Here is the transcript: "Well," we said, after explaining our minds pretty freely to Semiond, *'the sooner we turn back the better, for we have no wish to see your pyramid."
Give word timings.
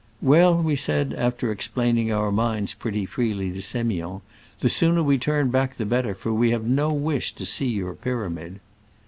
"Well," 0.23 0.59
we 0.63 0.75
said, 0.75 1.13
after 1.15 1.51
explaining 1.51 2.11
our 2.11 2.31
minds 2.31 2.73
pretty 2.73 3.05
freely 3.05 3.51
to 3.51 3.61
Semiond, 3.61 4.21
*'the 4.59 4.67
sooner 4.69 5.03
we 5.03 5.19
turn 5.19 5.49
back 5.51 5.77
the 5.77 5.85
better, 5.85 6.15
for 6.15 6.33
we 6.33 6.49
have 6.49 6.63
no 6.65 6.91
wish 6.91 7.33
to 7.35 7.45
see 7.45 7.67
your 7.67 7.93
pyramid." 7.93 8.59